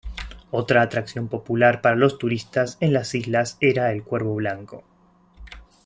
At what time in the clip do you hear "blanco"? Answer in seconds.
4.33-4.83